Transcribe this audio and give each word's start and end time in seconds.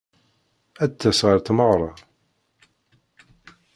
Ad 0.83 0.89
d-tas 0.91 1.19
ɣer 1.27 1.37
tmeɣra. 1.41 1.91